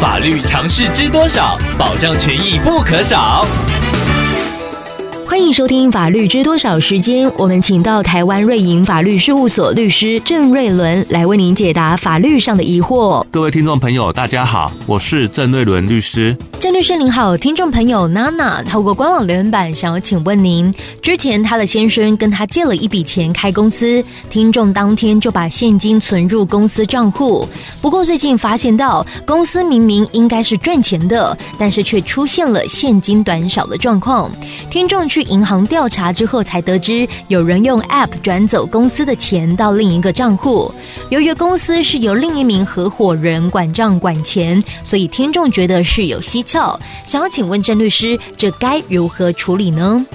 [0.00, 1.58] 法律常识知多少？
[1.76, 3.44] 保障权益不可少。
[5.28, 13.22] 欢迎收听《法律知多少》时间，我们请到台湾瑞银法律事务所律师郑瑞伦来为您解答法律上的疑惑。
[13.30, 16.34] 各位听众朋友，大家好，我是郑瑞伦律师。
[16.58, 27.46] 郑律师您好，听众朋友娜娜透过官网留言板想要请问您，之前她的先生跟她借了一笔钱开公司，听众当天就把现金存入公司账户，
[27.82, 34.30] 不过最近发现到公司明明应该是赚钱的，但是却出现了现金短少的状况，
[34.70, 40.72] 听众去银行调查之后才得知有人用 App 转走公司的钱到另一个账户，
[41.10, 50.06] 由于公司是由另一名合伙人管账管钱，所以听众觉得是有蹊跷，想要请问郑律师，这该如何处理呢？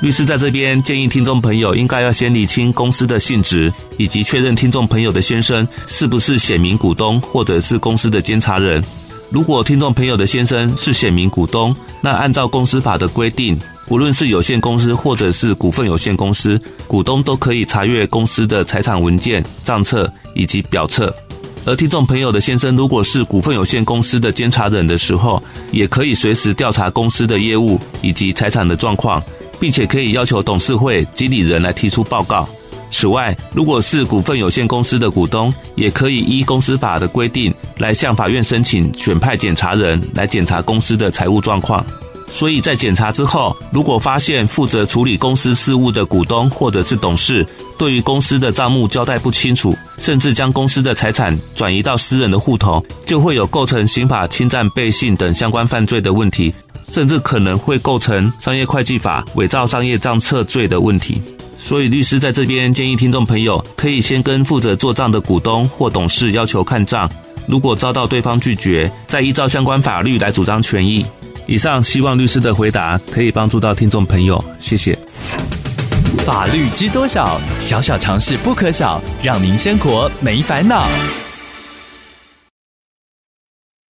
[0.00, 8.80] 律师在这边建议听众朋友应该要先理清公司的性质，以及确认听众朋友的先生是不是显名股东或者是公司的监察人。
[9.30, 21.14] 如果听众朋友的先生是显名股东，那按照公司法的规定，无论是有限公司或者是股份有限公司，股东都可以查阅公司的财产文件、账册以及表册。
[21.64, 29.20] 而听众朋友的先生如果是股份有限公司的监察人的时候，也可以随时调查公司的业务以及财产的状况，
[29.58, 32.48] 并且可以要求董事会经理人来提出报告。
[32.90, 41.84] 此外，如果是股份有限公司的股东，也可以依公司法的规定来向法院申请选派检查人来检查公司的财务状况。
[42.28, 47.46] 所以在检查之后，如果发现负责处理公司事务的股东或者是董事
[47.78, 56.52] 对于公司的账目交代不清楚，甚至将公司的财产转移到私人的户头，就会有构成刑法侵占背信等相关犯罪的问题，
[56.88, 61.22] 甚至可能会构成商业会计法伪造商业账册罪的问题。
[61.66, 67.10] 所以律师在这边建议听众朋友可以先跟负责做账的股东或董事要求看账，
[67.48, 71.04] 如果遭到对方拒绝，再依照相关法律来主张权益。
[71.44, 74.96] 以上希望律师的回答可以帮助到听众朋友，谢谢。
[76.24, 77.40] 法律知多少？
[77.60, 80.86] 小小常识不可少，让您生活没烦恼。